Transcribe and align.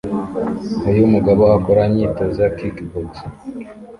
Uyu 0.91 1.03
mugabo 1.13 1.43
akora 1.57 1.81
imyitozo 1.89 2.37
ya 2.45 2.51
kickbox 2.57 3.11